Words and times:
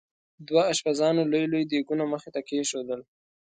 دوه 0.47 0.61
اشپزانو 0.73 1.29
لوی 1.31 1.45
لوی 1.51 1.63
دیګونه 1.71 2.03
مخې 2.11 2.29
ته 2.35 2.41
کېښودل. 2.47 3.01